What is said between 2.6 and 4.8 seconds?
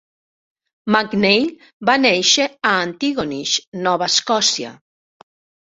a Antigonish, Nova Escòcia.